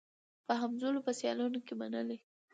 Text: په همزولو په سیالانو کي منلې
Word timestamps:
په 0.45 0.53
همزولو 0.61 0.99
په 1.07 1.11
سیالانو 1.19 1.59
کي 1.65 1.73
منلې 1.79 2.17